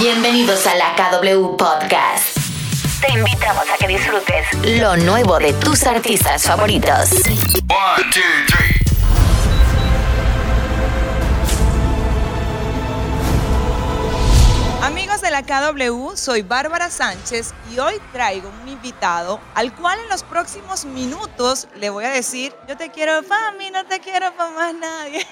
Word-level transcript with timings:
Bienvenidos 0.00 0.64
a 0.66 0.76
la 0.76 0.94
KW 0.94 1.56
Podcast. 1.56 2.36
Te 3.00 3.12
invitamos 3.12 3.64
a 3.68 3.76
que 3.78 3.88
disfrutes 3.88 4.78
lo 4.80 4.96
nuevo 4.96 5.38
de 5.40 5.52
tus 5.54 5.82
artistas 5.84 6.44
favoritos. 6.44 7.10
One, 7.68 8.04
two, 8.12 8.22
three. 8.46 8.67
De 15.28 15.32
la 15.32 15.42
KW, 15.42 16.16
soy 16.16 16.40
Bárbara 16.40 16.88
Sánchez 16.88 17.52
y 17.70 17.78
hoy 17.78 17.94
traigo 18.12 18.50
un 18.62 18.68
invitado 18.68 19.38
al 19.54 19.74
cual 19.74 19.98
en 20.02 20.08
los 20.08 20.22
próximos 20.22 20.86
minutos 20.86 21.68
le 21.76 21.90
voy 21.90 22.06
a 22.06 22.08
decir, 22.08 22.54
yo 22.66 22.78
te 22.78 22.90
quiero 22.90 23.22
para 23.24 23.52
mí, 23.52 23.70
no 23.70 23.84
te 23.84 24.00
quiero 24.00 24.32
para 24.34 24.50
más 24.52 24.74
nadie. 24.74 25.26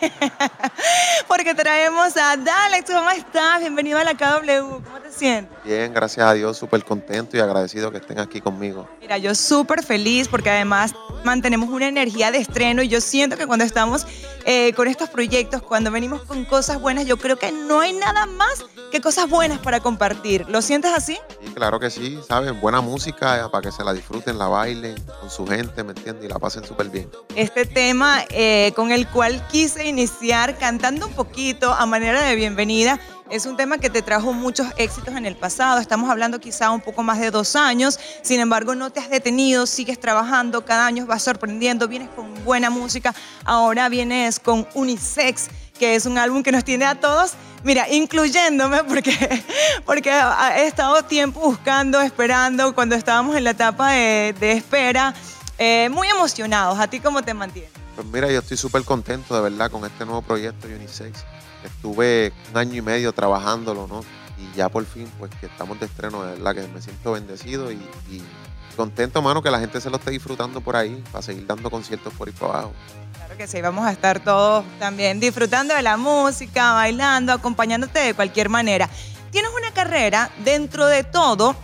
Porque 1.29 1.55
traemos 1.55 2.15
a 2.19 2.37
Dalex, 2.37 2.91
¿cómo 2.91 3.09
estás? 3.09 3.61
Bienvenido 3.61 3.99
a 3.99 4.05
la 4.05 4.15
KW, 4.15 4.83
¿cómo 4.85 5.01
te 5.03 5.11
sientes? 5.11 5.57
Bien, 5.65 5.95
gracias 5.95 6.27
a 6.27 6.35
Dios, 6.35 6.59
súper 6.59 6.85
contento 6.85 7.39
y 7.39 7.41
agradecido 7.41 7.91
que 7.91 7.97
estén 7.97 8.19
aquí 8.19 8.43
conmigo. 8.43 8.87
Mira, 9.01 9.17
yo 9.17 9.35
súper 9.35 9.83
feliz 9.83 10.29
porque 10.29 10.51
además 10.51 10.95
mantenemos 11.27 11.69
una 11.69 11.89
energía 11.89 12.31
de 12.31 12.39
estreno 12.39 12.83
y 12.83 12.89
yo 12.89 13.01
siento 13.01 13.37
que 13.37 13.47
cuando 13.47 13.65
estamos 13.65 14.07
eh, 14.45 14.73
con 14.75 14.87
estos 14.89 15.11
proyectos, 15.11 15.61
cuando 15.61 15.91
venimos 15.91 16.23
con 16.23 16.45
cosas 16.45 16.81
buenas, 16.81 17.05
yo 17.05 17.19
creo 17.19 17.37
que 17.37 17.51
no 17.51 17.81
hay 17.81 17.93
nada 17.93 18.27
más 18.27 18.65
que 18.93 19.01
cosas 19.01 19.29
buenas 19.29 19.59
para 19.59 19.81
compartir. 19.81 20.47
¿Lo 20.49 20.63
sientes 20.63 20.93
así? 20.95 21.19
Y 21.45 21.51
claro 21.51 21.81
que 21.81 21.91
sí, 21.91 22.19
¿saben? 22.27 22.61
Buena 22.61 22.81
música 22.81 23.39
eh, 23.39 23.49
para 23.51 23.63
que 23.63 23.73
se 23.73 23.83
la 23.83 23.93
disfruten, 23.93 24.39
la 24.39 24.47
bailen 24.47 24.95
con 25.21 25.29
su 25.29 25.47
gente, 25.47 25.83
¿me 25.83 25.91
entiendes? 25.91 26.25
Y 26.25 26.29
la 26.29 26.39
pasen 26.39 26.65
súper 26.65 26.89
bien. 26.89 27.11
Este 27.35 27.67
tema 27.67 28.25
eh, 28.31 28.73
con 28.77 28.93
el 28.93 29.09
cual 29.09 29.45
quise 29.49 29.87
iniciar 29.87 30.57
cantando 30.57 31.09
un 31.09 31.13
poquito 31.13 31.73
a 31.73 31.85
manera 31.87 32.23
de 32.23 32.37
bienvenida. 32.37 33.01
Es 33.31 33.45
un 33.45 33.57
tema 33.57 33.79
que 33.79 33.91
te 33.91 34.03
trajo 34.03 34.33
muchos 34.33 34.69
éxitos 34.77 35.15
en 35.17 35.27
el 35.27 35.37
pasado. 35.37 35.81
Estamos 35.81 36.09
hablando 36.11 36.39
quizá 36.39 36.71
un 36.71 36.81
poco 36.81 37.03
más 37.03 37.19
de 37.19 37.31
dos 37.31 37.57
años. 37.57 37.99
Sin 38.23 38.39
embargo, 38.39 38.75
no 38.75 38.91
te 38.91 39.01
has 39.01 39.11
detenido, 39.11 39.67
sigues 39.67 39.99
trabajando, 39.99 40.65
cada 40.65 40.87
año 40.87 41.07
vas 41.07 41.25
sorprendiendo, 41.25 41.89
vienes 41.89 42.09
con 42.11 42.33
buena 42.45 42.71
música. 42.71 43.15
Ahora 43.45 43.89
vienes 43.89 44.39
con 44.39 44.67
Unisex, 44.75 45.49
que 45.79 45.97
es 45.97 46.07
un 46.07 46.19
álbum 46.19 46.43
que 46.45 46.53
nos 46.53 46.65
tiene 46.65 46.85
a 46.85 47.01
todos 47.01 47.33
Mira, 47.67 47.89
incluyéndome 47.91 48.85
porque, 48.85 49.13
porque 49.85 50.11
he 50.57 50.67
estado 50.69 51.03
tiempo 51.03 51.41
buscando, 51.41 52.01
esperando, 52.01 52.73
cuando 52.77 52.95
estábamos 52.95 53.35
en 53.35 53.43
la 53.43 53.51
etapa 53.51 53.91
de, 53.91 54.53
espera, 54.53 55.13
eh, 55.59 55.89
muy 55.91 56.07
emocionados. 56.07 56.79
¿A 56.79 56.87
ti 56.87 57.01
cómo 57.01 57.23
te 57.23 57.35
mantienes? 57.35 57.73
Pues 57.97 58.07
mira, 58.07 58.31
yo 58.31 58.39
estoy 58.39 58.57
súper 58.57 58.85
contento 58.85 59.35
de 59.35 59.41
verdad 59.41 59.69
con 59.69 59.85
este 59.85 60.05
nuevo 60.05 60.23
proyecto 60.23 60.69
Unisex. 60.69 61.25
Estuve 61.67 62.33
un 62.51 62.59
año 62.59 62.75
y 62.75 62.83
medio 62.83 63.13
trabajándolo, 63.13 63.87
¿no? 63.87 64.01
Y 64.39 64.57
ya 64.57 64.69
por 64.69 64.85
fin, 64.85 65.11
pues 65.19 65.31
que 65.41 65.47
estamos 65.47 65.79
de 65.81 65.87
estreno, 65.87 66.23
de 66.25 66.35
verdad 66.35 66.55
que 66.55 66.69
me 66.69 66.81
siento 66.81 67.13
bendecido 67.13 67.73
y, 67.73 67.79
contento, 68.77 69.23
mano, 69.23 69.43
que 69.43 69.51
la 69.51 69.59
gente 69.59 69.81
se 69.81 69.89
lo 69.89 69.97
esté 69.97 70.11
disfrutando 70.11 70.61
por 70.61 70.77
ahí, 70.77 71.03
para 71.11 71.23
seguir 71.23 71.47
dando 71.47 71.71
conciertos 71.71 72.13
por 72.13 72.29
ahí 72.29 72.35
para 72.35 72.53
abajo 72.53 72.73
que 73.37 73.47
sí, 73.47 73.61
vamos 73.61 73.87
a 73.87 73.93
estar 73.93 74.21
todos 74.21 74.65
también 74.79 75.21
disfrutando 75.21 75.75
de 75.75 75.83
la 75.83 75.97
música, 75.97 76.73
bailando, 76.73 77.33
acompañándote 77.33 77.99
de 77.99 78.15
cualquier 78.15 78.49
manera. 78.49 78.89
Tienes 79.31 79.51
una 79.51 79.73
carrera 79.73 80.31
dentro 80.45 80.87
de 80.87 81.05
todo, 81.05 81.55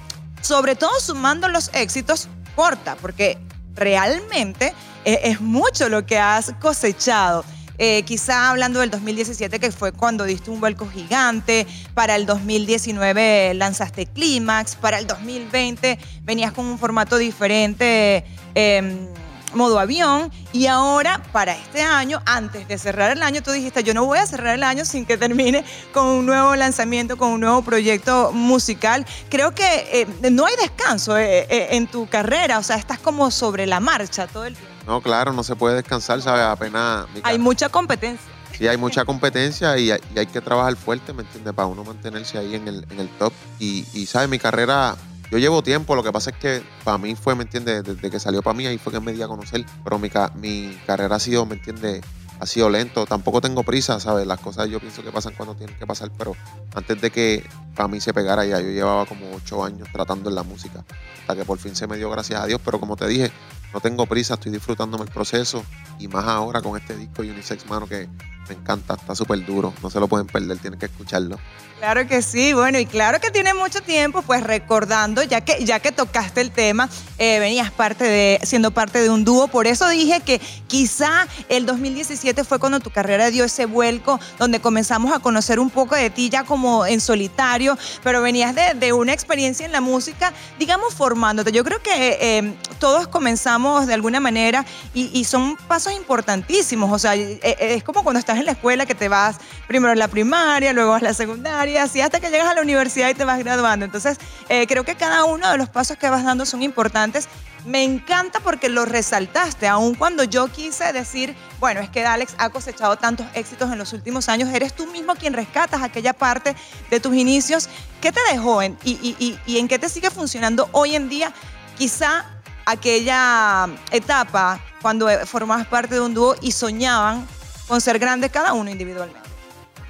sobre 0.42 0.77
todo 0.77 1.00
sumando 1.00 1.48
los 1.48 1.70
éxitos, 1.73 2.28
corta, 2.55 2.97
porque 3.00 3.39
realmente 3.75 4.75
e-, 5.05 5.20
es 5.25 5.41
mucho 5.41 5.89
lo 5.89 6.05
que 6.05 6.19
has 6.19 6.53
cosechado. 6.61 7.45
Eh, 7.78 8.03
quizá 8.05 8.51
hablando 8.51 8.81
del 8.81 8.91
2017, 8.91 9.59
que 9.59 9.73
fue 9.73 9.92
cuando 9.92 10.25
diste 10.25 10.51
un 10.51 10.61
vuelco 10.61 10.89
gigante, 10.89 11.67
para 11.95 12.17
el 12.17 12.27
2019 12.27 13.55
lanzaste 13.55 14.06
Clímax, 14.06 14.77
para 14.77 14.98
el 14.98 15.06
2020 15.06 15.98
venías 16.23 16.53
con 16.53 16.67
un 16.67 16.79
formato 16.79 17.19
diferente. 17.19 18.25
Em, 18.55 19.09
modo 19.55 19.78
avión 19.78 20.30
y 20.52 20.67
ahora 20.67 21.23
para 21.33 21.57
este 21.57 21.83
año, 21.83 22.20
antes 22.27 22.68
de 22.68 22.79
cerrar 22.79 23.11
el 23.17 23.23
año, 23.23 23.42
tú 23.42 23.51
dijiste, 23.51 23.83
yo 23.83 23.95
no 23.95 24.05
voy 24.05 24.18
a 24.18 24.27
cerrar 24.27 24.55
el 24.55 24.63
año 24.63 24.85
sin 24.85 25.07
que 25.07 25.17
termine 25.17 25.64
con 25.92 26.07
un 26.07 26.27
nuevo 26.27 26.55
lanzamiento, 26.57 27.17
con 27.17 27.33
un 27.33 27.40
nuevo 27.40 27.62
proyecto 27.62 28.33
musical. 28.33 29.07
Creo 29.29 29.55
que 29.55 29.64
eh, 29.92 30.30
no 30.30 30.46
hay 30.46 30.55
descanso 30.57 31.17
eh, 31.17 31.46
eh, 31.48 31.68
en 31.73 31.86
tu 31.86 32.07
carrera, 32.08 32.58
o 32.58 32.62
sea, 32.62 32.77
estás 32.77 32.98
como 32.98 33.30
sobre 33.30 33.67
la 33.67 33.80
marcha 33.80 34.27
todo 34.27 34.45
el 34.45 34.55
tiempo. 34.55 34.73
No, 34.86 35.01
claro, 35.01 35.33
no 35.33 35.45
se 35.45 35.55
puede 35.57 35.77
descansar, 35.77 36.20
¿sabes? 36.23 36.45
Apenas... 36.45 37.07
Hay 37.23 37.39
mucha 37.39 37.68
competencia. 37.68 38.27
Sí, 38.57 38.68
hay 38.68 38.77
mucha 38.77 39.05
competencia 39.05 39.79
y 39.79 39.91
hay, 39.91 40.27
que 40.27 40.41
trabajar 40.41 40.77
fuerte, 40.77 41.12
¿me 41.12 41.23
entiendes? 41.23 41.55
Para 41.55 41.67
uno 41.67 41.85
mantenerse 41.85 42.39
ahí 42.39 42.55
en 42.55 42.68
el, 42.68 42.86
en 42.91 43.01
el 43.01 43.08
top. 43.11 43.33
Y, 43.58 43.86
y, 43.95 44.07
¿sabes? 44.07 44.29
Mi 44.29 44.39
carrera 44.39 44.96
yo 45.33 45.39
llevo 45.39 45.63
tiempo, 45.63 45.97
lo 45.97 46.03
que 46.03 46.13
pasa 46.13 46.29
es 46.29 46.37
que 46.37 46.63
para 46.85 46.98
mí 46.98 47.15
fue, 47.15 47.35
¿me 47.35 47.45
entiendes? 47.45 47.83
Desde 47.85 48.11
que 48.11 48.20
salió 48.20 48.43
para 48.43 48.53
mí, 48.55 48.67
ahí 48.67 48.77
fue 48.77 48.93
que 48.93 49.01
me 49.01 49.15
di 49.15 49.23
a 49.23 49.29
conocer. 49.29 49.65
Pero 49.83 49.98
mi, 49.98 50.11
mi 50.35 50.79
carrera 50.87 51.17
ha 51.17 51.19
sido, 51.19 51.47
¿me 51.47 51.55
entiendes? 51.55 52.03
Ha 52.39 52.45
sido 52.45 52.69
lento. 52.69 53.07
Tampoco 53.07 53.41
tengo 53.41 53.63
prisa, 53.63 53.98
¿sabes? 53.98 54.27
Las 54.27 54.41
cosas 54.41 54.69
yo 54.69 54.79
pienso 54.79 55.03
que 55.03 55.11
pasan 55.11 55.33
cuando 55.35 55.55
tienen 55.55 55.75
que 55.79 55.87
pasar, 55.87 56.11
pero 56.19 56.37
antes 56.75 57.01
de 57.01 57.11
que 57.11 57.48
para 57.75 57.89
mí 57.89 57.98
se 57.98 58.13
pegara 58.13 58.45
ya, 58.45 58.61
yo 58.61 58.69
llevaba 58.69 59.07
como 59.07 59.35
ocho 59.35 59.65
años 59.65 59.89
tratando 59.91 60.29
en 60.29 60.35
la 60.35 60.42
música. 60.42 60.85
Hasta 61.23 61.35
que 61.35 61.47
por 61.47 61.57
fin 61.57 61.75
se 61.75 61.87
me 61.87 61.97
dio, 61.97 62.11
gracias 62.11 62.39
a 62.39 62.47
Dios. 62.47 62.61
Pero 62.63 62.79
como 62.79 62.97
te 62.97 63.09
dije, 63.09 63.33
no 63.73 63.81
tengo 63.81 64.05
prisa, 64.05 64.35
estoy 64.35 64.53
disfrutándome 64.53 65.05
el 65.05 65.11
proceso. 65.11 65.65
Y 65.98 66.09
más 66.09 66.27
ahora 66.27 66.61
con 66.61 66.79
este 66.79 66.95
disco 66.95 67.23
Unisex, 67.23 67.65
mano, 67.71 67.87
que 67.87 68.07
me 68.48 68.55
encanta, 68.55 68.95
está 68.95 69.14
súper 69.14 69.45
duro. 69.45 69.73
No 69.83 69.91
se 69.91 70.01
lo 70.01 70.08
pueden 70.08 70.27
perder, 70.27 70.58
tienen 70.58 70.79
que 70.79 70.86
escucharlo. 70.86 71.39
Claro 71.83 72.07
que 72.07 72.23
sí, 72.23 72.53
bueno, 72.53 72.79
y 72.79 72.86
claro 72.86 73.19
que 73.19 73.33
tiene 73.33 73.55
mucho 73.55 73.80
tiempo, 73.83 74.23
pues 74.23 74.45
recordando, 74.45 75.25
ya 75.25 75.41
que, 75.41 75.64
ya 75.64 75.80
que 75.80 75.91
tocaste 75.91 76.41
el 76.41 76.53
tema, 76.53 76.89
eh, 77.19 77.41
venías 77.41 77.73
parte 77.73 78.05
de, 78.05 78.39
siendo 78.45 78.70
parte 78.70 79.03
de 79.03 79.11
un 79.11 79.25
dúo, 79.25 79.48
por 79.48 79.67
eso 79.67 79.89
dije 79.89 80.20
que 80.20 80.41
quizá 80.69 81.27
el 81.48 81.67
2017 81.67 82.45
fue 82.45 82.61
cuando 82.61 82.79
tu 82.79 82.91
carrera 82.91 83.33
dio 83.33 83.42
ese 83.42 83.67
vuelco, 83.67 84.20
donde 84.39 84.61
comenzamos 84.61 85.13
a 85.13 85.19
conocer 85.19 85.59
un 85.59 85.70
poco 85.70 85.97
de 85.97 86.09
ti 86.09 86.30
ya 86.30 86.45
como 86.45 86.86
en 86.86 87.01
solitario, 87.01 87.77
pero 88.05 88.23
venías 88.23 88.55
de, 88.55 88.92
una 88.92 89.13
experiencia 89.13 89.67
en 89.67 89.73
la 89.73 89.80
música, 89.80 90.33
digamos, 90.61 90.95
formándote. 90.95 91.51
Yo 91.51 91.64
creo 91.64 91.83
que 91.83 92.19
eh, 92.20 92.55
todos 92.79 93.09
comenzamos 93.09 93.89
de 93.89 93.95
alguna 93.95 94.20
manera 94.20 94.64
y, 94.95 95.24
son 95.24 95.57
pasos 95.57 95.92
importantísimos, 95.95 96.92
o 96.92 96.98
sea, 97.01 97.17
eh, 97.17 97.41
es 97.59 97.83
como 97.83 98.05
cuando 98.05 98.20
estás 98.20 98.32
en 98.39 98.47
la 98.47 98.53
escuela 98.53 98.87
que 98.87 98.95
te 98.95 99.09
vas 99.09 99.37
primero 99.67 99.93
a 99.93 99.97
la 99.97 100.09
primaria, 100.09 100.73
luego 100.73 100.95
a 100.95 101.01
la 101.01 101.15
secundaria 101.15 101.75
y 101.75 101.77
así 101.77 102.01
hasta 102.01 102.20
que 102.20 102.31
llegas 102.31 102.48
a 102.48 102.55
la 102.55 102.63
universidad 102.63 103.09
y 103.09 103.15
te 103.15 103.25
vas 103.25 103.39
graduando. 103.39 103.85
Entonces, 103.85 104.19
eh, 104.48 104.67
creo 104.67 104.85
que 104.85 104.95
cada 104.95 105.25
uno 105.25 105.51
de 105.51 105.59
los 105.59 105.69
pasos 105.69 105.97
que 105.97 106.09
vas 106.11 106.25
dando 106.25 106.47
son 106.47 106.63
importantes. 106.63 107.29
Me 107.65 107.85
encanta 107.85 108.41
porque 108.41 108.69
lo 108.69 108.85
resaltaste, 108.85 109.69
aun 109.69 109.95
cuando 109.95 110.25
yo 110.25 110.48
quise 110.48 110.92
decir, 110.92 111.37
bueno, 111.61 111.81
es 111.81 111.89
que 111.91 112.05
Alex 112.05 112.35
ha 112.39 112.51
cosechado 112.51 112.97
tantos 112.97 113.25
éxitos 113.35 113.71
en 113.71 113.79
los 113.79 113.92
últimos 113.92 114.29
años, 114.29 114.48
eres 114.53 114.75
tú 114.75 114.89
mismo 114.89 115.15
quien 115.15 115.33
rescatas 115.33 115.81
aquella 115.81 116.13
parte 116.13 116.57
de 116.91 116.98
tus 116.98 117.15
inicios. 117.15 117.69
¿Qué 118.01 118.11
te 118.11 118.21
dejó 118.33 118.63
en, 118.63 118.77
y, 118.83 119.39
y 119.47 119.59
en 119.59 119.69
qué 119.69 119.79
te 119.79 119.89
sigue 119.89 120.11
funcionando 120.11 120.69
hoy 120.73 120.97
en 120.97 121.09
día? 121.09 121.33
Quizá 121.79 122.25
aquella 122.67 123.69
etapa 123.91 124.61
cuando 124.81 125.09
formabas 125.27 125.67
parte 125.67 125.95
de 125.95 126.01
un 126.01 126.15
dúo 126.15 126.35
y 126.41 126.53
soñaban 126.53 127.27
con 127.68 127.80
ser 127.80 127.98
grandes 127.98 128.31
cada 128.31 128.52
uno 128.52 128.70
individualmente. 128.70 129.32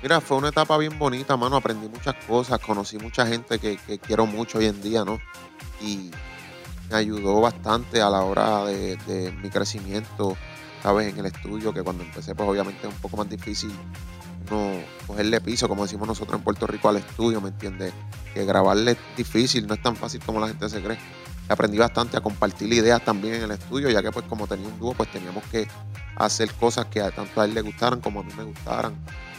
Mira, 0.03 0.21
fue 0.21 0.37
una 0.37 0.49
etapa 0.49 0.77
bien 0.79 0.99
bonita, 0.99 1.37
mano. 1.37 1.57
Aprendí 1.57 1.89
muchas 1.89 2.17
cosas, 2.27 2.59
conocí 2.59 2.99
mucha 2.99 3.25
gente 3.25 3.61
que, 3.61 3.79
quiero 3.99 4.27
mucho 4.27 4.59
hoy 4.59 4.67
en 4.67 4.83
día, 4.83 5.05
¿no? 5.05 5.21
Y 5.81 6.11
me 6.91 6.97
ayudó 6.97 7.41
bastante 7.41 8.03
a 8.03 8.11
la 8.11 8.23
hora 8.23 8.65
de, 8.65 9.33
mi 9.41 9.49
crecimiento, 9.49 10.37
¿sabes? 10.83 11.13
En 11.13 11.21
el 11.21 11.27
estudio, 11.27 11.73
que 11.73 11.83
cuando 11.83 12.03
empecé, 12.03 12.35
pues 12.35 12.49
obviamente 12.49 12.81
es 12.89 12.93
un 12.93 13.01
poco 13.01 13.17
más 13.17 13.29
difícil 13.29 13.73
no 14.51 14.73
cogerle 15.07 15.41
piso, 15.41 15.69
como 15.69 15.85
decimos 15.85 16.09
nosotros 16.09 16.37
en 16.37 16.43
Puerto 16.43 16.67
Rico, 16.67 16.89
al 16.89 16.97
estudio, 16.97 17.41
¿me 17.41 17.51
entiendes? 17.51 17.93
Que 18.35 18.45
grabarle 18.45 18.93
es 18.93 18.99
difícil, 19.17 19.69
no 19.69 19.75
es 19.75 19.83
tan 19.83 19.95
fácil 19.95 20.21
como 20.25 20.41
la 20.41 20.49
gente 20.49 20.69
se 20.69 20.83
cree. 20.83 20.99
Aprendí 21.49 21.79
bastante 21.79 22.17
a 22.17 22.21
compartir 22.21 22.73
ideas 22.73 23.05
también 23.05 23.35
en 23.35 23.43
el 23.43 23.53
estudio, 23.53 23.89
ya 23.89 24.03
que 24.03 24.11
pues 24.11 24.27
como 24.27 24.49
tenía 24.49 24.67
un 24.67 24.79
dúo, 24.81 24.95
pues 24.95 25.11
teníamos 25.13 25.45
que 25.45 25.69
hacer 26.27 26.53
cosas 26.55 26.87
que 26.87 27.01
tanto 27.01 27.41
a 27.41 27.45
él 27.45 27.55
le 27.55 27.63
gustaran 27.63 28.01
como 28.01 28.21
a 28.21 28.23
mí 28.23 28.33
me 28.37 28.45
gustaran 28.45 28.95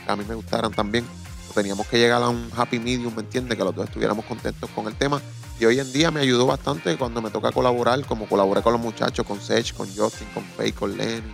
a 0.07 0.15
mí 0.15 0.24
me 0.27 0.35
gustaran 0.35 0.71
también. 0.71 1.06
Teníamos 1.53 1.85
que 1.88 2.00
llegar 2.00 2.24
a 2.24 2.30
un 2.30 2.50
happy 2.56 2.80
medium, 2.80 3.13
¿me 3.15 3.21
entiendes? 3.21 3.57
Que 3.57 3.63
los 3.63 3.75
dos 3.75 3.85
estuviéramos 3.85 4.25
contentos 4.25 4.69
con 4.71 4.88
el 4.88 4.95
tema. 4.95 5.21
Y 5.59 5.65
hoy 5.65 5.80
en 5.80 5.91
día 5.94 6.09
me 6.09 6.19
ayudó 6.19 6.47
bastante 6.47 6.97
cuando 6.97 7.21
me 7.21 7.30
toca 7.30 7.51
colaborar, 7.51 8.03
como 8.06 8.27
colaboré 8.27 8.63
con 8.63 8.74
los 8.74 8.81
muchachos, 8.81 9.25
con 9.25 9.39
Sech, 9.39 9.74
con 9.75 9.88
Justin, 9.95 10.27
con 10.33 10.44
Faye, 10.44 10.74
con 10.74 10.97
Lenny, 10.97 11.33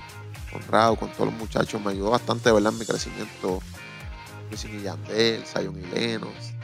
con 0.51 0.61
Rao, 0.69 0.97
con 0.97 1.09
todos 1.11 1.27
los 1.27 1.35
muchachos. 1.35 1.81
Me 1.81 1.91
ayudó 1.91 2.11
bastante, 2.11 2.51
¿verdad? 2.51 2.73
En 2.73 2.79
mi 2.79 2.85
crecimiento. 2.85 3.61
Wisin 4.51 4.79
y 4.79 4.83
Yandel, 4.83 5.45
Zion 5.45 5.79
y 5.79 5.95
Lenos. 5.95 6.58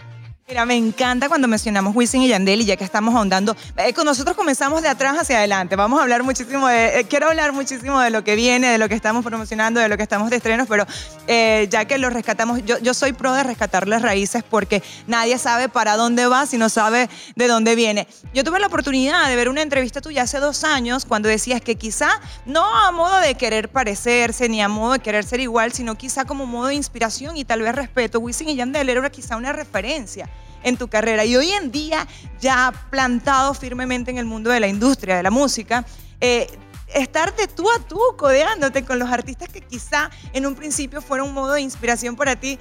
Mira, 0.48 0.64
me 0.64 0.76
encanta 0.76 1.28
cuando 1.28 1.48
mencionamos 1.48 1.96
Wisin 1.96 2.22
y 2.22 2.28
Yandel 2.28 2.62
y 2.62 2.66
ya 2.66 2.76
que 2.78 2.84
estamos 2.84 3.16
ahondando, 3.16 3.58
eh, 3.78 3.94
con 3.96 4.06
nosotros 4.06 4.38
comenzamos 4.38 4.84
de 4.84 4.90
atrás 4.90 5.18
hacia 5.18 5.40
adelante. 5.40 5.76
Vamos 5.76 5.98
a 6.00 6.04
hablar 6.04 6.22
muchísimo 6.22 6.68
de, 6.68 7.00
eh, 7.00 7.06
quiero 7.10 7.30
hablar 7.30 7.52
muchísimo 7.52 8.00
de 8.00 8.12
lo 8.12 8.24
que 8.24 8.36
viene, 8.36 8.68
de 8.68 8.78
lo 8.78 8.88
que 8.88 8.94
estamos 8.94 9.26
promocionando, 9.26 9.80
de 9.80 9.90
lo 9.90 9.98
que 9.98 10.04
estamos 10.04 10.30
de 10.30 10.36
estrenos, 10.36 10.68
pero 10.70 10.86
eh, 11.26 11.68
ya 11.72 11.86
que 11.86 11.98
lo 11.98 12.12
rescatamos, 12.12 12.62
yo, 12.64 12.94
soy 12.94 13.14
pro 13.14 13.34
de 13.34 13.42
rescatar 13.42 13.88
las 13.88 14.04
raíces 14.04 14.44
porque 14.48 14.84
nadie 15.08 15.40
sabe 15.40 15.68
para 15.68 15.98
dónde 15.98 16.28
va 16.28 16.46
si 16.46 16.60
no 16.60 16.70
sabe 16.70 17.10
de 17.36 17.48
dónde 17.48 17.74
viene. 17.74 18.08
Yo 18.36 18.44
tuve 18.44 18.60
la 18.60 18.68
oportunidad 18.68 19.28
de 19.28 19.36
ver 19.36 19.50
una 19.50 19.64
entrevista 19.64 20.00
tuya 20.00 20.22
hace 20.22 20.38
dos 20.38 20.64
años 20.64 21.06
cuando 21.06 21.28
decías 21.28 21.60
que 21.60 21.74
quizá 21.74 22.22
no 22.46 22.64
a 22.64 22.92
modo 22.92 23.20
de 23.20 23.34
querer 23.34 23.70
parecerse 23.70 24.48
ni 24.48 24.62
a 24.62 24.68
modo 24.68 24.94
de 24.94 25.00
querer 25.00 25.24
ser 25.24 25.40
igual, 25.40 25.74
sino 25.74 25.96
quizá 25.96 26.26
como 26.26 26.46
modo 26.46 26.68
de 26.68 26.76
inspiración 26.76 27.36
y 27.36 27.46
tal 27.46 27.64
vez 27.64 27.74
respeto. 27.74 28.20
Wisin 28.20 28.50
y 28.50 28.56
Yandel 28.56 28.90
era 28.90 29.10
quizá 29.10 29.38
una 29.38 29.52
referencia 29.52 30.30
en 30.66 30.78
tu 30.78 30.90
carrera. 30.90 31.24
Y 31.24 31.38
hoy 31.38 31.52
en 31.52 31.72
día, 31.72 32.06
ya 32.42 32.74
plantado 32.90 33.54
firmemente 33.54 34.12
en 34.12 34.18
el 34.18 34.26
mundo 34.26 34.50
de 34.50 34.60
la 34.60 34.68
industria, 34.68 35.16
de 35.16 35.24
la 35.24 35.32
música, 35.32 35.86
eh, 36.20 36.48
estar 36.94 37.36
de 37.36 37.48
tú 37.48 37.70
a 37.72 37.80
tú, 37.80 38.00
codeándote 38.18 38.84
con 38.84 39.00
los 39.00 39.10
artistas 39.10 39.48
que 39.48 39.62
quizá 39.62 40.10
en 40.34 40.46
un 40.46 40.56
principio 40.56 41.02
fueron 41.02 41.30
un 41.30 41.36
modo 41.36 41.54
de 41.54 41.62
inspiración 41.62 42.16
para 42.16 42.36
ti, 42.36 42.60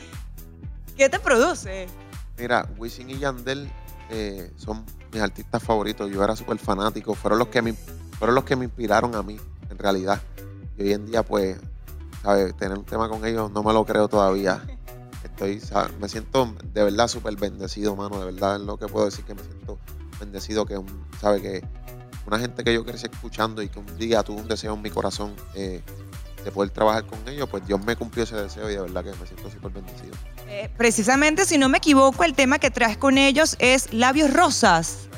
¿qué 0.97 1.09
te 1.09 1.19
produce? 1.19 1.89
Mira, 2.37 2.69
Wisin 2.77 3.09
y 3.09 3.19
Yandel 3.19 3.71
eh, 4.11 4.53
son 4.56 4.85
mis 5.11 5.23
artistas 5.23 5.62
favoritos. 5.62 6.11
Yo 6.11 6.23
era 6.23 6.37
súper 6.37 6.59
fanático. 6.59 7.15
Fueron 7.15 7.39
los, 7.39 7.49
que 7.49 7.62
me, 7.62 7.73
fueron 8.19 8.35
los 8.35 8.45
que 8.45 8.55
me 8.55 8.67
inspiraron 8.67 9.15
a 9.15 9.23
mí, 9.23 9.41
en 9.71 9.79
realidad. 9.79 10.21
Y 10.77 10.83
hoy 10.83 10.93
en 10.93 11.06
día, 11.06 11.23
pues, 11.23 11.56
¿sabes? 12.23 12.55
Tener 12.56 12.77
un 12.77 12.85
tema 12.85 13.09
con 13.09 13.25
ellos 13.25 13.51
no 13.51 13.62
me 13.62 13.73
lo 13.73 13.87
creo 13.87 14.09
todavía 14.09 14.62
estoy, 15.35 15.61
me 16.01 16.09
siento 16.09 16.55
de 16.73 16.85
verdad 16.85 17.09
súper 17.09 17.37
bendecido, 17.37 17.97
mano. 17.97 18.19
De 18.19 18.27
verdad 18.27 18.57
es 18.57 18.63
lo 18.63 18.79
que 18.79 18.87
puedo 18.87 19.07
decir 19.07 19.25
que 19.25 19.35
me 19.35 19.43
siento 19.43 19.79
bendecido, 20.21 20.65
que 20.65 20.81
sabe 21.21 21.43
que 21.43 21.65
una 22.27 22.39
gente 22.39 22.65
que 22.65 22.73
yo 22.73 22.85
crecí 22.85 23.07
escuchando 23.07 23.63
y 23.63 23.69
que 23.69 23.79
un 23.79 23.99
día 23.99 24.23
tuvo 24.23 24.41
un 24.41 24.49
deseo 24.49 24.75
en 24.75 24.83
mi 24.83 24.91
corazón 24.91 25.35
eh, 25.55 25.83
de 26.45 26.51
poder 26.53 26.71
trabajar 26.71 27.05
con 27.07 27.19
ellos, 27.29 27.49
pues 27.51 27.67
Dios 27.67 27.85
me 27.85 27.97
cumplió 27.97 28.25
ese 28.25 28.37
deseo 28.37 28.71
y 28.71 28.75
de 28.75 28.81
verdad 28.81 29.05
que 29.05 29.11
me 29.19 29.27
siento 29.27 29.51
súper 29.51 29.73
bendecido. 29.73 30.15
Eh, 30.49 30.71
precisamente, 30.77 31.45
si 31.45 31.59
no 31.59 31.69
me 31.69 31.79
equivoco, 31.79 32.25
el 32.25 32.35
tema 32.35 32.59
que 32.59 32.71
traes 32.71 32.97
con 32.97 33.19
ellos 33.19 33.57
es 33.59 33.93
labios 33.93 34.33
rosas. 34.33 35.09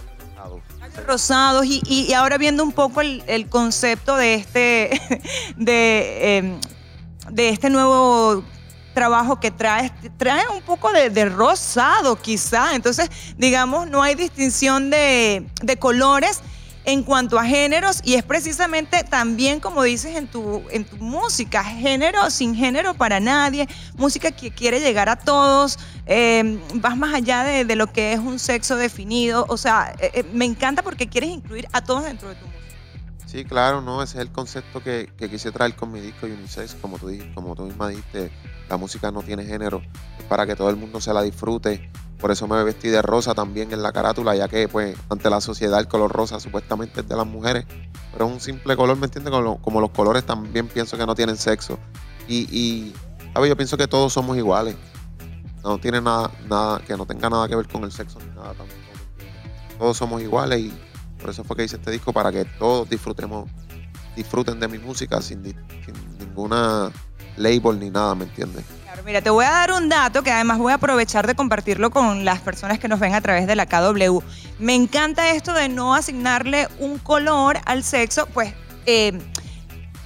Labios 0.81 1.07
rosados 1.07 1.67
y, 1.67 1.83
y, 1.87 2.13
ahora 2.15 2.39
viendo 2.39 2.63
un 2.63 2.73
poco 2.73 3.01
el, 3.01 3.23
el 3.27 3.49
concepto 3.49 4.17
de 4.17 4.35
este 4.35 5.01
de, 5.57 6.39
em, 6.39 6.61
de 7.31 7.49
este 7.49 7.71
nuevo 7.71 8.45
trabajo 8.97 9.39
que 9.39 9.51
trae, 9.51 9.93
trae 10.17 10.49
un 10.49 10.63
poco 10.63 10.91
de, 10.91 11.25
rosado 11.27 12.17
quizá. 12.17 12.75
Entonces, 12.75 13.11
digamos, 13.37 13.91
no 13.91 14.03
hay 14.03 14.15
distinción 14.15 14.89
de, 14.89 15.47
colores 15.79 16.41
en 16.87 17.03
cuanto 17.03 17.39
a 17.39 17.45
géneros 17.45 18.01
y 18.05 18.15
es 18.15 18.23
precisamente 18.23 19.05
también 19.05 19.61
como 19.61 19.83
dices 19.83 20.17
en 20.17 20.29
tu, 20.29 20.63
en 20.71 20.87
tu 20.87 20.97
música, 20.97 21.63
género 21.63 22.31
sin 22.31 22.55
género 22.55 22.95
para 22.95 23.21
nadie, 23.21 23.69
música 23.99 24.31
que 24.31 24.51
quiere 24.51 24.81
llegar 24.81 25.11
a 25.11 25.17
todos, 25.17 25.79
eh, 26.07 26.59
vas 26.75 26.97
más 26.97 27.13
allá 27.13 27.43
de, 27.43 27.77
lo 27.77 27.89
que 27.89 28.15
es 28.15 28.19
un 28.19 28.39
sexo 28.39 28.77
definido, 28.77 29.45
o 29.49 29.59
sea, 29.59 29.95
eh, 29.99 30.11
eh, 30.15 30.25
me 30.33 30.47
encanta 30.47 30.83
porque 30.83 31.07
quieres 31.07 31.31
incluir 31.31 31.69
a 31.73 31.83
todos 31.83 32.05
dentro 32.05 32.31
de 32.31 32.37
tu 32.37 32.47
música. 32.47 32.66
Sí, 33.27 33.45
claro, 33.45 33.83
no, 33.83 34.05
ese 34.05 34.19
es 34.19 34.23
el 34.23 34.31
concepto 34.31 34.81
que, 34.81 35.13
quise 35.19 35.51
traer 35.51 35.75
con 35.75 35.91
mi 35.91 36.01
disco 36.01 36.27
Unisex, 36.27 36.77
como 36.77 36.97
tú, 36.97 37.11
como 37.35 37.57
tú 37.57 37.65
misma 37.65 37.89
dijiste, 37.89 38.31
la 38.69 38.77
música 38.77 39.11
no 39.11 39.21
tiene 39.23 39.45
género, 39.45 39.83
es 40.17 40.25
para 40.25 40.47
que 40.47 40.55
todo 40.55 40.71
el 40.71 40.77
mundo 40.77 41.01
se 41.01 41.13
la 41.13 41.23
disfrute. 41.23 41.91
Por 42.21 42.31
eso 42.31 42.47
me 42.47 42.63
vestí 42.63 42.89
de 42.89 43.03
rosa 43.03 43.35
también 43.35 43.73
en 43.73 43.83
la 43.83 43.93
carátula, 43.93 44.35
ya 44.37 44.49
que 44.49 44.69
pues 44.69 44.97
ante 45.11 45.29
la 45.29 45.41
sociedad 45.41 45.81
el 45.81 45.89
color 45.89 46.11
rosa 46.13 46.41
supuestamente 46.41 47.01
es 47.01 47.09
de 47.09 47.17
las 47.17 47.27
mujeres, 47.27 47.67
pero 48.13 48.27
es 48.27 48.33
un 48.33 48.41
simple 48.41 48.77
color, 48.77 48.97
¿me 48.97 49.07
entiendes? 49.07 49.35
Como, 49.61 49.81
los 49.81 49.91
colores 49.91 50.25
también 50.25 50.69
pienso 50.69 50.97
que 50.97 51.05
no 51.05 51.15
tienen 51.15 51.37
sexo. 51.37 51.79
Y, 52.29 52.49
y 52.57 52.95
¿sabes? 53.35 53.51
Yo 53.51 53.57
pienso 53.57 53.77
que 53.77 53.89
todos 53.89 54.13
somos 54.13 54.37
iguales. 54.37 54.77
No 55.63 55.79
tiene 55.79 56.01
nada, 56.01 56.31
nada, 56.49 56.79
que 56.79 56.97
no 56.97 57.05
tenga 57.05 57.29
nada 57.29 57.49
que 57.49 57.57
ver 57.57 57.67
con 57.67 57.83
el 57.83 57.93
sexo 57.93 58.21
ni 58.21 58.35
nada 58.35 58.55
tampoco. 58.55 58.81
Todos 59.79 59.97
somos 59.97 60.23
iguales 60.23 60.61
y 60.61 60.73
por 61.21 61.31
eso 61.31 61.45
fue 61.45 61.57
que 61.57 61.65
hice 61.65 61.77
este 61.77 61.91
disco, 61.91 62.13
para 62.13 62.31
que 62.33 62.45
todos 62.45 62.89
disfrutemos, 62.89 63.49
disfruten 64.15 64.61
de 64.61 64.69
mi 64.69 64.79
música 64.79 65.21
sin, 65.21 65.43
ninguna 66.19 66.91
label 67.37 67.79
ni 67.79 67.91
nada, 67.91 68.15
¿me 68.15 68.25
entiendes? 68.25 68.65
Claro, 68.85 69.03
mira, 69.05 69.21
te 69.21 69.31
voy 69.31 69.45
a 69.45 69.51
dar 69.51 69.73
un 69.73 69.89
dato 69.89 70.23
que 70.23 70.31
además 70.31 70.59
voy 70.59 70.73
a 70.73 70.77
aprovechar 70.77 71.27
de 71.27 71.35
compartirlo 71.35 71.91
con 71.91 72.25
las 72.25 72.41
personas 72.41 72.79
que 72.79 72.89
nos 72.89 73.01
ven 73.01 73.15
a 73.15 73.21
través 73.21 73.47
de 73.47 73.57
la 73.57 73.67
KW. 73.67 74.21
Me 74.59 74.75
encanta 74.75 75.31
esto 75.31 75.53
de 75.53 75.69
no 75.69 75.95
asignarle 75.95 76.69
un 76.79 76.99
color 76.99 77.59
al 77.65 77.85
sexo, 77.85 78.27
pues... 78.27 78.53
Eh, 78.87 79.19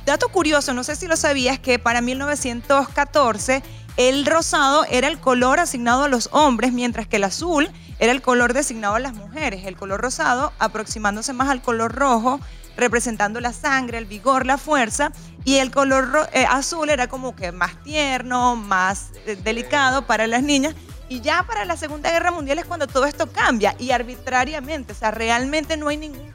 dato 0.07 0.29
curioso, 0.29 0.75
no 0.75 0.83
sé 0.83 0.97
si 0.97 1.07
lo 1.07 1.17
sabías, 1.17 1.59
que 1.59 1.79
para 1.79 2.01
1914 2.01 3.63
el 3.97 4.27
rosado 4.27 4.85
era 4.91 5.09
el 5.09 5.21
color 5.21 5.61
asignado 5.61 6.05
a 6.05 6.09
los 6.09 6.29
hombres, 6.33 6.73
mientras 6.73 7.07
que 7.07 7.17
el 7.17 7.25
azul 7.25 7.71
era 8.01 8.13
el 8.13 8.23
color 8.23 8.55
designado 8.55 8.95
a 8.97 8.99
las 8.99 9.15
mujeres. 9.15 9.67
El 9.67 9.77
color 9.77 10.01
rosado 10.01 10.53
aproximándose 10.59 11.33
más 11.35 11.51
al 11.51 11.61
color 11.61 11.95
rojo, 11.95 12.41
representando 12.77 13.41
la 13.41 13.53
sangre, 13.53 13.99
el 13.99 14.07
vigor, 14.07 14.47
la 14.47 14.59
fuerza. 14.59 15.13
Y 15.45 15.57
el 15.57 15.71
color 15.71 16.29
eh, 16.33 16.47
azul 16.49 16.89
era 16.89 17.09
como 17.09 17.37
que 17.37 17.53
más 17.53 17.81
tierno, 17.83 18.57
más 18.57 19.11
eh, 19.27 19.37
delicado 19.37 20.07
para 20.07 20.27
las 20.27 20.43
niñas. 20.43 20.75
Y 21.11 21.21
ya 21.21 21.43
para 21.43 21.65
la 21.67 21.77
Segunda 21.77 22.11
Guerra 22.11 22.31
Mundial 22.31 22.59
es 22.59 22.65
cuando 22.65 22.87
todo 22.87 23.05
esto 23.05 23.31
cambia 23.31 23.75
y 23.79 23.91
arbitrariamente, 23.91 24.93
o 24.93 24.97
sea, 24.97 25.11
realmente 25.11 25.77
no 25.77 25.89
hay 25.89 25.97
ningún 25.97 26.33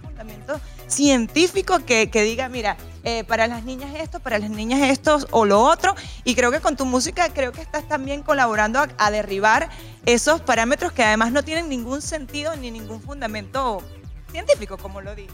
científico 0.88 1.80
que, 1.86 2.08
diga, 2.08 2.50
mira, 2.50 2.78
eh, 3.04 3.24
para 3.24 3.48
las 3.48 3.64
niñas 3.64 3.92
esto, 4.00 4.20
para 4.20 4.40
las 4.40 4.50
niñas 4.50 4.82
esto 4.90 5.20
o 5.32 5.46
lo 5.46 5.62
otro. 5.62 5.96
Y 6.24 6.36
creo 6.36 6.52
que 6.52 6.60
con 6.60 6.76
tu 6.76 6.86
música 6.86 7.30
creo 7.34 7.52
que 7.52 7.62
estás 7.62 7.88
también 7.88 8.24
colaborando 8.24 8.80
a, 8.98 9.12
derribar 9.12 9.70
esos 10.06 10.42
parámetros 10.42 10.92
que 10.92 11.04
además 11.04 11.32
no 11.32 11.44
tienen 11.44 11.70
ningún 11.70 12.02
sentido 12.02 12.56
ni 12.56 12.72
ningún 12.72 13.02
fundamento 13.02 13.82
científico, 14.32 14.78
como 14.78 15.02
lo 15.02 15.16
dije. 15.16 15.34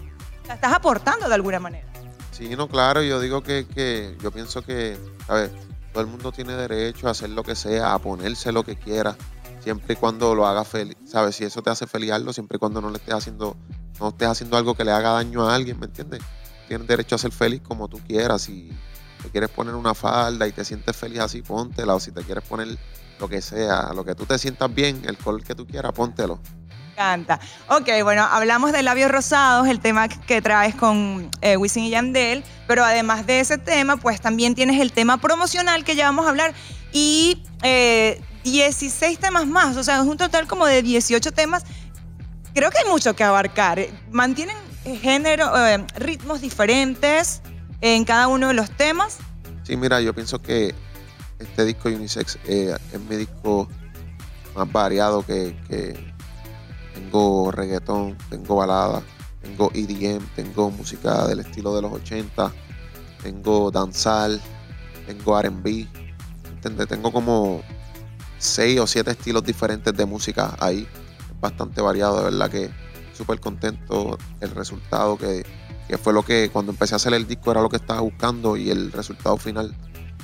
O 0.50 0.54
estás 0.54 0.74
aportando 0.74 1.28
de 1.28 1.36
alguna 1.36 1.60
manera. 1.60 1.88
Sí, 2.32 2.50
no, 2.56 2.68
claro, 2.68 3.02
yo 3.02 3.20
digo 3.20 3.44
que, 3.44 3.68
que 3.68 4.18
yo 4.22 4.32
pienso 4.32 4.62
que, 4.62 4.98
a 5.28 5.36
ver, 5.36 5.52
todo 5.92 6.04
el 6.04 6.10
mundo 6.10 6.32
tiene 6.32 6.54
derecho 6.54 7.08
a 7.08 7.12
hacer 7.12 7.30
lo 7.30 7.44
que 7.44 7.56
sea, 7.56 7.94
a 7.94 8.00
ponerse 8.00 8.52
lo 8.52 8.64
que 8.64 8.76
quiera, 8.76 9.16
siempre 9.62 9.94
y 9.94 9.96
cuando 9.98 10.34
lo 10.36 10.48
haga 10.48 10.64
feliz, 10.64 10.98
¿sabes? 11.06 11.36
Si 11.36 11.44
eso 11.44 11.62
te 11.62 11.70
hace 11.70 11.88
feliz, 11.88 12.12
siempre 12.34 12.56
y 12.56 12.60
cuando 12.60 12.82
no 12.82 12.90
le 12.90 12.98
estés 12.98 13.14
haciendo 13.14 13.56
no 14.02 14.10
estés 14.10 14.28
haciendo 14.28 14.58
algo 14.58 14.76
que 14.76 14.84
le 14.84 14.92
haga 14.92 15.12
daño 15.12 15.48
a 15.48 15.56
alguien, 15.56 15.80
¿me 15.80 15.86
entiendes? 15.86 16.22
Tienes 16.68 16.88
derecho 16.88 17.16
a 17.16 17.18
ser 17.20 17.32
feliz 17.32 17.62
como 17.62 17.88
tú 17.88 18.00
quieras. 18.08 18.42
Si 18.42 18.70
te 19.22 19.30
quieres 19.30 19.50
poner 19.50 19.76
una 19.76 19.94
falda 19.94 20.48
y 20.48 20.52
te 20.52 20.66
sientes 20.66 20.96
feliz 20.98 21.20
así, 21.20 21.42
póntela. 21.42 21.94
O 21.94 22.00
si 22.00 22.12
te 22.12 22.24
quieres 22.24 22.44
poner 22.44 22.78
lo 23.20 23.30
que 23.30 23.42
sea, 23.42 23.94
lo 23.94 24.04
que 24.04 24.16
tú 24.16 24.26
te 24.26 24.38
sientas 24.40 24.74
bien, 24.74 25.02
el 25.06 25.18
color 25.18 25.44
que 25.44 25.54
tú 25.54 25.68
quieras, 25.68 25.92
póntelo. 25.94 26.40
Me 26.66 26.94
encanta. 26.94 27.40
Ok, 27.70 27.90
bueno, 28.04 28.24
hablamos 28.24 28.72
de 28.72 28.82
labios 28.82 29.12
rosados, 29.12 29.68
el 29.68 29.80
tema 29.80 30.08
que 30.08 30.42
traes 30.42 30.76
con 30.76 31.30
eh, 31.42 31.58
Wisin 31.58 31.84
y 31.84 31.92
Yandel, 31.92 32.44
pero 32.68 32.84
además 32.84 33.28
de 33.28 33.40
ese 33.40 33.58
tema, 33.58 33.98
pues 33.98 34.20
también 34.20 34.56
tienes 34.56 34.82
el 34.82 34.92
tema 34.92 35.18
promocional 35.18 35.84
que 35.84 35.96
ya 35.96 36.06
vamos 36.06 36.26
a 36.26 36.30
hablar 36.30 36.54
y 36.92 37.44
16 38.44 39.04
eh, 39.04 39.18
temas 39.22 39.48
más, 39.48 39.78
o 39.78 39.84
sea, 39.84 40.02
es 40.02 40.08
un 40.08 40.18
total 40.18 40.48
como 40.48 40.66
de 40.66 40.82
18 40.82 41.32
temas 41.32 41.64
creo 42.54 42.70
que 42.70 42.80
hay 42.80 42.90
mucho 42.90 43.16
que 43.16 43.24
abarcar. 43.24 43.80
Mantienen 44.12 44.58
género, 44.84 45.56
eh, 45.66 45.86
ritmos 45.96 46.42
diferentes 46.42 47.42
en 47.82 48.06
cada 48.06 48.28
uno 48.28 48.48
de 48.48 48.54
los 48.54 48.70
temas. 48.72 49.18
Sí, 49.64 49.78
mira, 49.78 50.02
yo 50.02 50.14
pienso 50.14 50.42
que 50.42 50.74
este 51.40 51.66
disco 51.66 51.90
Unisex 51.90 52.38
eh, 52.46 52.76
es 52.94 53.00
mi 53.02 53.16
disco 53.16 53.68
más 54.56 54.72
variado 54.72 55.26
que, 55.26 55.56
tengo 56.94 57.52
reggaetón, 57.52 58.18
tengo 58.30 58.56
balada, 58.58 59.02
tengo 59.42 59.72
EDM, 59.74 60.26
tengo 60.36 60.72
música 60.72 61.28
del 61.28 61.40
estilo 61.40 61.76
de 61.76 61.82
los 61.82 61.94
80, 61.94 62.52
tengo 63.24 63.72
danzal, 63.72 64.42
tengo 65.08 65.42
RB, 65.42 65.88
Tengo 66.88 67.12
como 67.12 67.64
seis 68.38 68.80
o 68.80 68.86
siete 68.86 69.12
estilos 69.12 69.44
diferentes 69.44 69.96
de 69.96 70.06
música 70.06 70.56
ahí 70.60 70.88
bastante 71.42 71.82
variado, 71.82 72.18
de 72.18 72.24
verdad 72.26 72.50
que 72.50 72.70
súper 73.14 73.40
contento 73.40 74.18
el 74.40 74.52
resultado 74.52 75.18
que, 75.18 75.46
fue 76.02 76.14
lo 76.14 76.24
que 76.24 76.50
cuando 76.54 76.72
empecé 76.72 76.96
a 76.96 76.98
hacer 76.98 77.14
el 77.14 77.28
disco 77.28 77.52
era 77.52 77.62
lo 77.62 77.68
que 77.68 77.76
estaba 77.76 78.00
buscando 78.00 78.56
y 78.56 78.70
el 78.70 78.94
resultado 78.94 79.36
final 79.36 79.76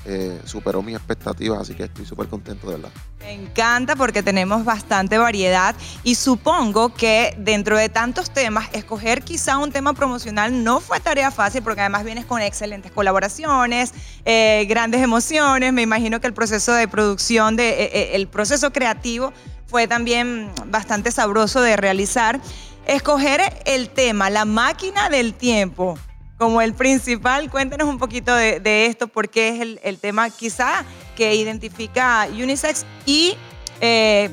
eh, 0.10 0.40
superó 0.46 0.82
mis 0.82 0.96
expectativas, 0.96 1.60
así 1.60 1.74
que 1.74 1.84
estoy 1.84 2.06
súper 2.06 2.28
contento, 2.28 2.68
de 2.70 2.78
verdad. 2.78 2.92
Me 3.20 3.34
encanta 3.34 3.94
porque 3.98 4.24
tenemos 4.24 4.64
bastante 4.64 5.18
variedad 5.18 5.76
y 6.04 6.16
supongo 6.16 6.94
que 6.94 7.36
dentro 7.38 7.78
de 7.78 7.90
tantos 7.90 8.32
temas, 8.32 8.70
escoger 8.72 9.22
quizá 9.24 9.58
un 9.58 9.74
tema 9.74 9.94
promocional 9.94 10.64
no 10.64 10.80
fue 10.80 11.02
tarea 11.02 11.30
fácil 11.30 11.62
porque 11.62 11.82
además 11.82 12.06
vienes 12.06 12.26
con 12.26 12.42
excelentes 12.42 12.90
colaboraciones, 12.94 13.94
eh, 14.24 14.66
grandes 14.70 15.02
emociones, 15.02 15.74
me 15.74 15.82
imagino 15.82 16.22
que 16.22 16.28
el 16.28 16.34
proceso 16.34 16.72
de 16.72 16.88
producción, 16.88 17.58
de, 17.58 17.70
eh, 17.84 18.16
el 18.16 18.30
proceso 18.30 18.72
creativo 18.72 19.34
fue 19.66 19.88
también 19.88 20.50
bastante 20.68 21.12
sabroso 21.12 21.60
de 21.60 21.76
realizar. 21.76 22.40
Escoger 22.88 23.42
el 23.66 23.90
tema, 23.90 24.30
la 24.30 24.46
máquina 24.46 25.10
del 25.10 25.34
tiempo, 25.34 26.00
como 26.38 26.62
el 26.62 26.74
principal. 26.74 27.50
Cuéntenos 27.50 27.88
un 27.88 27.98
poquito 27.98 28.34
de, 28.36 28.86
esto, 28.86 29.08
porque 29.08 29.50
es 29.50 29.79
el, 29.84 30.00
tema 30.00 30.29
quizá 30.29 30.86
que 31.15 31.36
identifica 31.36 32.27
Unisex 32.32 32.86
y 33.06 33.36
eh, 33.82 34.29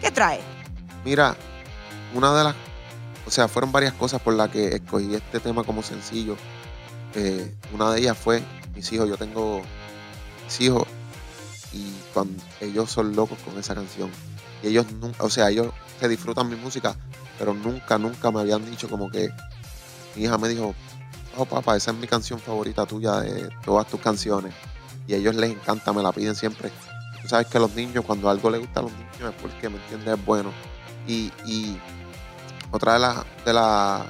qué 0.00 0.10
trae. 0.10 0.40
Mira, 1.04 1.36
una 2.14 2.34
de 2.34 2.44
las, 2.44 2.54
o 3.26 3.30
sea, 3.30 3.48
fueron 3.48 3.72
varias 3.72 3.92
cosas 3.94 4.20
por 4.20 4.34
las 4.34 4.48
que 4.50 4.76
escogí 4.76 5.14
este 5.14 5.40
tema 5.40 5.64
como 5.64 5.82
sencillo. 5.82 6.36
Eh, 7.14 7.54
una 7.72 7.92
de 7.92 8.00
ellas 8.00 8.16
fue 8.16 8.42
mis 8.74 8.90
hijos. 8.92 9.08
Yo 9.08 9.16
tengo 9.16 9.62
mis 10.44 10.60
hijos 10.60 10.86
y 11.72 11.92
cuando 12.12 12.42
ellos 12.60 12.90
son 12.90 13.14
locos 13.14 13.38
con 13.44 13.58
esa 13.58 13.74
canción. 13.74 14.10
Y 14.62 14.68
ellos 14.68 14.90
nunca, 14.92 15.24
o 15.24 15.30
sea, 15.30 15.50
ellos 15.50 15.68
se 16.00 16.08
disfrutan 16.08 16.48
mi 16.48 16.56
música, 16.56 16.96
pero 17.38 17.54
nunca, 17.54 17.98
nunca 17.98 18.30
me 18.30 18.40
habían 18.40 18.64
dicho 18.70 18.88
como 18.88 19.10
que 19.10 19.30
mi 20.14 20.24
hija 20.24 20.38
me 20.38 20.48
dijo, 20.48 20.74
oh 21.36 21.44
papá, 21.44 21.76
esa 21.76 21.90
es 21.90 21.96
mi 21.96 22.06
canción 22.06 22.38
favorita 22.38 22.86
tuya 22.86 23.20
de 23.20 23.48
todas 23.64 23.86
tus 23.86 24.00
canciones. 24.00 24.52
Y 25.06 25.14
ellos 25.14 25.34
les 25.34 25.50
encanta, 25.50 25.92
me 25.92 26.02
la 26.02 26.12
piden 26.12 26.34
siempre. 26.34 26.70
Tú 27.20 27.28
sabes 27.28 27.46
que 27.46 27.58
los 27.58 27.74
niños, 27.74 28.04
cuando 28.04 28.28
algo 28.28 28.50
les 28.50 28.60
gusta 28.60 28.80
a 28.80 28.82
los 28.84 28.92
niños 28.92 29.34
es 29.34 29.42
porque, 29.42 29.68
¿me 29.68 29.76
entiendes? 29.76 30.18
Es 30.18 30.24
bueno. 30.24 30.50
Y, 31.06 31.30
otra 32.70 32.94
de 32.94 33.00
las 33.00 33.24
de 33.44 33.52
las 33.52 34.02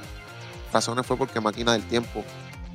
razones 0.72 1.04
fue 1.04 1.16
porque 1.16 1.40
Máquina 1.40 1.72
del 1.72 1.82
Tiempo. 1.84 2.24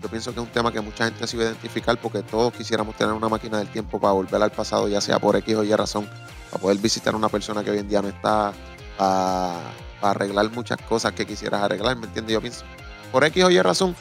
Yo 0.02 0.10
pienso 0.10 0.32
que 0.32 0.40
es 0.40 0.46
un 0.46 0.52
tema 0.52 0.72
que 0.72 0.82
mucha 0.82 1.06
gente 1.06 1.26
se 1.26 1.38
iba 1.38 1.46
a 1.46 1.48
identificar 1.48 2.00
porque 2.00 2.22
todos 2.22 2.54
quisiéramos 2.54 2.96
tener 2.96 3.14
una 3.14 3.30
máquina 3.30 3.58
del 3.58 3.68
tiempo 3.70 4.00
para 4.00 4.14
volver 4.14 4.42
al 4.44 4.52
pasado, 4.52 4.88
ya 4.88 5.02
sea 5.02 5.18
por 5.18 5.36
X 5.38 5.56
o 5.56 5.64
Y 5.64 5.74
razón, 5.74 6.08
para 6.52 6.62
poder 6.62 6.78
visitar 6.78 7.16
a 7.16 7.18
una 7.18 7.30
persona 7.30 7.64
que 7.64 7.72
hoy 7.72 7.80
en 7.80 7.90
día 7.90 8.04
no 8.04 8.10
está, 8.10 8.54
para, 8.96 9.56
para 10.00 10.12
arreglar 10.12 10.52
muchas 10.52 10.78
cosas 10.84 11.14
que 11.14 11.26
quisieras 11.26 11.64
arreglar, 11.64 11.98
¿me 11.98 12.06
entiendes? 12.06 12.32
Yo 12.32 12.42
pienso, 12.42 12.64
por 13.12 13.24
X 13.24 13.44
o 13.44 13.50
Y 13.50 13.60
razón, 13.60 13.96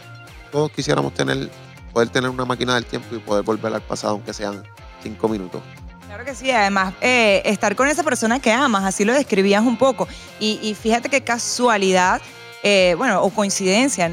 todos 0.57 0.73
quisiéramos 0.73 1.13
tener, 1.13 1.51
poder 1.93 2.09
tener 2.09 2.31
una 2.31 2.47
máquina 2.47 2.77
del 2.77 2.87
tiempo 2.87 3.15
y 3.15 3.19
poder 3.19 3.45
volver 3.45 3.75
al 3.75 3.83
pasado, 3.83 4.15
aunque 4.15 4.33
sean 4.33 4.63
cinco 5.03 5.29
minutos. 5.29 5.61
Claro 6.07 6.25
que 6.25 6.35
sí, 6.35 6.51
además 6.51 6.95
eh, 7.03 7.43
estar 7.45 7.77
con 7.77 7.89
esa 7.89 8.03
persona 8.03 8.41
que 8.41 8.51
amas, 8.51 8.83
así 8.85 9.05
lo 9.05 9.13
describías 9.13 9.63
un 9.63 9.77
poco. 9.77 10.09
Y, 10.41 10.75
fíjate 10.81 11.11
qué 11.11 11.21
casualidad, 11.21 12.23
eh, 12.63 12.95
bueno, 12.97 13.23
o 13.23 13.29
coincidencia, 13.29 14.11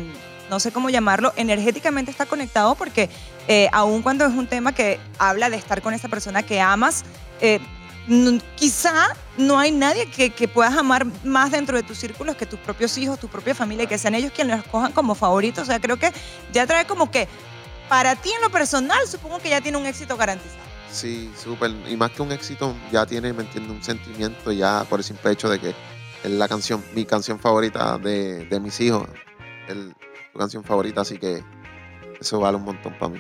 no 0.50 0.60
sé 0.60 0.74
cómo 0.74 0.90
llamarlo, 0.90 1.32
energéticamente 1.38 2.12
está 2.12 2.26
conectado 2.26 2.76
porque 2.76 3.10
eh, 3.48 3.70
aun 3.72 4.02
cuando 4.02 4.26
es 4.26 4.34
un 4.34 4.48
tema 4.48 4.76
que 4.76 5.00
habla 5.20 5.50
de 5.50 5.56
estar 5.56 5.82
con 5.82 5.94
esa 5.94 6.10
persona 6.10 6.44
que 6.44 6.60
amas, 6.60 7.06
quizá 8.56 9.16
no 9.38 9.58
hay 9.58 9.72
nadie 9.72 10.10
que, 10.10 10.48
puedas 10.48 10.76
amar 10.76 11.06
más 11.24 11.52
dentro 11.52 11.78
de 11.78 11.84
tus 11.84 11.98
círculos 11.98 12.36
que 12.36 12.46
tus 12.46 12.60
propios 12.60 12.98
hijos, 12.98 13.20
tu 13.20 13.28
propia 13.28 13.56
familia, 13.56 13.86
y 13.86 13.88
que 13.88 13.98
sean 13.98 14.16
ellos 14.16 14.32
quienes 14.34 14.58
los 14.58 14.68
cojan 14.68 14.92
como 14.92 15.16
favoritos. 15.16 15.64
O 15.64 15.66
sea, 15.66 15.80
creo 15.80 15.98
que 15.98 16.12
ya 16.52 16.68
trae 16.68 16.86
como 16.86 17.10
que 17.10 17.28
para 17.90 18.16
ti 18.16 18.32
en 18.32 18.42
lo 18.42 18.50
personal, 18.50 19.08
supongo 19.08 19.40
que 19.40 19.50
ya 19.50 19.62
tiene 19.62 19.78
un 19.78 19.86
éxito 19.86 20.18
garantizado. 20.18 20.64
Sí, 20.92 21.32
súper. 21.36 21.72
Y 21.88 21.98
más 21.98 22.12
que 22.12 22.22
un 22.22 22.32
éxito, 22.32 22.76
ya 22.92 23.06
tiene, 23.06 23.34
¿me 23.34 23.44
entiendes? 23.44 23.76
Un 23.76 23.84
sentimiento 23.84 24.52
ya 24.52 24.86
por 24.90 25.00
el 25.00 25.04
simple 25.04 25.32
hecho 25.32 25.50
de 25.50 25.60
que 25.60 25.76
es 26.24 26.32
la 26.32 26.48
canción, 26.48 26.84
mi 26.94 27.04
canción 27.06 27.40
favorita 27.40 27.98
de, 27.98 28.60
mis 28.62 28.80
hijos, 28.80 29.08
es 29.68 29.76
tu 30.32 30.40
canción 30.40 30.64
favorita, 30.64 31.02
así 31.02 31.18
que 31.18 31.44
eso 32.20 32.40
vale 32.40 32.58
un 32.58 32.64
montón 32.64 32.98
para 32.98 33.14
mí. 33.14 33.20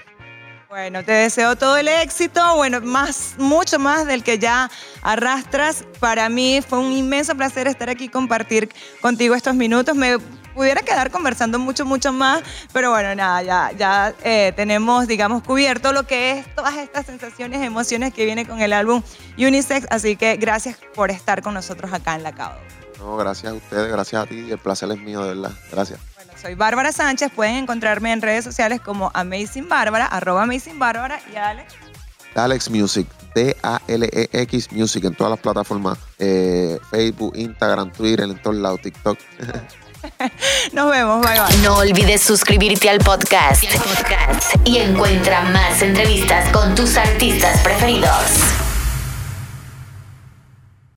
Bueno, 0.73 1.03
te 1.03 1.11
deseo 1.11 1.55
todo 1.55 1.77
el 1.77 1.87
éxito, 1.87 2.41
bueno, 2.55 2.81
más, 2.81 3.35
mucho 3.37 3.77
más 3.77 4.07
del 4.07 4.23
que 4.23 4.39
ya 4.39 4.71
arrastras. 5.03 5.85
Para 5.99 6.29
mí 6.29 6.61
fue 6.67 6.79
un 6.79 6.91
inmenso 6.91 7.35
placer 7.35 7.67
estar 7.67 7.91
aquí 7.91 8.09
compartir 8.09 8.69
contigo 8.99 9.35
estos 9.35 9.53
minutos. 9.53 9.95
Me 9.95 10.17
pudiera 10.55 10.81
quedar 10.81 11.11
conversando 11.11 11.59
mucho, 11.59 11.85
mucho 11.85 12.11
más, 12.11 12.41
pero 12.71 12.89
bueno, 12.89 13.13
nada, 13.13 13.43
ya, 13.43 13.71
ya 13.77 14.15
eh, 14.23 14.51
tenemos, 14.55 15.05
digamos, 15.05 15.43
cubierto 15.43 15.93
lo 15.93 16.07
que 16.07 16.39
es 16.39 16.55
todas 16.55 16.75
estas 16.77 17.05
sensaciones, 17.05 17.61
emociones 17.61 18.11
que 18.11 18.25
viene 18.25 18.47
con 18.47 18.59
el 18.59 18.73
álbum 18.73 19.03
Unisex. 19.37 19.85
Así 19.91 20.15
que 20.15 20.37
gracias 20.37 20.79
por 20.95 21.11
estar 21.11 21.43
con 21.43 21.53
nosotros 21.53 21.93
acá 21.93 22.15
en 22.15 22.23
La 22.23 22.31
Cabo. 22.31 22.55
No, 22.97 23.15
gracias 23.15 23.51
a 23.51 23.55
ustedes, 23.55 23.91
gracias 23.91 24.23
a 24.23 24.25
ti, 24.25 24.49
el 24.49 24.57
placer 24.57 24.89
es 24.89 24.97
mío, 24.97 25.21
de 25.21 25.35
verdad. 25.35 25.51
Gracias. 25.71 25.99
Soy 26.43 26.55
Bárbara 26.55 26.91
Sánchez. 26.91 27.31
Pueden 27.33 27.55
encontrarme 27.55 28.11
en 28.11 28.21
redes 28.21 28.43
sociales 28.43 28.81
como 28.81 29.09
Amazing 29.13 29.69
Bárbara, 29.69 30.05
arroba 30.05 30.43
Amazing 30.43 30.77
Bárbara 30.77 31.21
y 31.31 31.37
Alex. 31.37 31.73
Alex 32.35 32.69
Music, 32.69 33.07
D-A-L-E-X 33.33 34.71
Music 34.71 35.05
en 35.05 35.15
todas 35.15 35.31
las 35.31 35.39
plataformas, 35.39 35.97
eh, 36.19 36.77
Facebook, 36.91 37.33
Instagram, 37.37 37.91
Twitter, 37.93 38.25
en 38.25 38.41
todos 38.41 38.57
lados, 38.57 38.81
TikTok. 38.81 39.17
Nos 40.73 40.91
vemos, 40.91 41.25
bye 41.25 41.39
bye. 41.39 41.57
No 41.63 41.77
olvides 41.77 42.21
suscribirte 42.21 42.89
al 42.89 42.99
podcast, 42.99 43.63
al 43.63 43.79
podcast 43.79 44.55
y 44.65 44.79
encuentra 44.79 45.43
más 45.43 45.81
entrevistas 45.81 46.51
con 46.51 46.75
tus 46.75 46.97
artistas 46.97 47.61
preferidos. 47.61 48.62